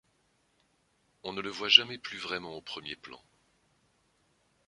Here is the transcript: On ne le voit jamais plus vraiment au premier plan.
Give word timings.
On 1.21 1.31
ne 1.31 1.41
le 1.43 1.51
voit 1.51 1.69
jamais 1.69 1.99
plus 1.99 2.17
vraiment 2.17 2.55
au 2.55 2.61
premier 2.61 2.95
plan. 2.95 3.21